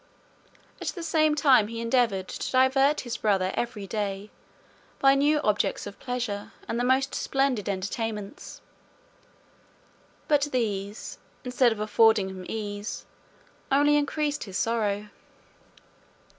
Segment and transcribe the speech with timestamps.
[0.81, 4.31] At the same time he endeavoured to divert his brother every day
[4.97, 8.61] by new objects of pleasure, and the most splendid entertainments.
[10.27, 13.05] But these, instead of affording him ease,
[13.71, 15.09] only increased his sorrow.